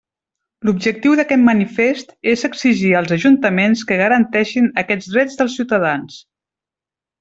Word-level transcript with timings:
L'objectiu 0.69 1.17
d'aquest 1.19 1.43
manifest 1.49 2.15
és 2.33 2.47
exigir 2.51 2.95
als 3.03 3.15
ajuntaments 3.19 3.87
que 3.93 4.01
garanteixin 4.03 4.73
aquests 4.87 5.15
drets 5.17 5.41
dels 5.43 5.63
ciutadans. 5.63 6.21